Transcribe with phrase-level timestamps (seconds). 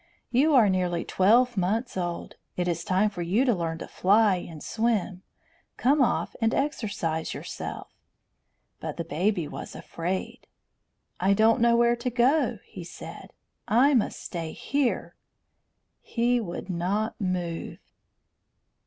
[0.31, 2.33] "You are nearly twelve months old.
[2.57, 5.21] It is time for you to learn to fly and swim.
[5.77, 7.93] Come off, and exercise yourself."
[8.79, 10.47] But the baby was afraid.
[11.19, 13.31] "I don't know where to go," he said.
[13.67, 15.17] "I must stay here."
[16.01, 17.77] He would not move.